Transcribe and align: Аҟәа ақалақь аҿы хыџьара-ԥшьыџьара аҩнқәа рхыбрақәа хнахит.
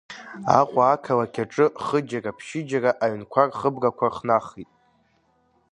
Аҟәа 0.59 0.83
ақалақь 0.93 1.39
аҿы 1.43 1.65
хыџьара-ԥшьыџьара 1.85 2.91
аҩнқәа 3.03 3.41
рхыбрақәа 3.49 4.15
хнахит. 4.15 4.71